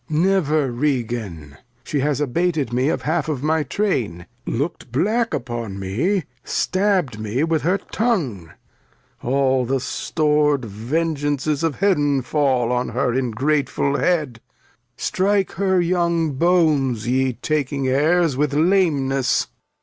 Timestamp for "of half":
2.89-3.29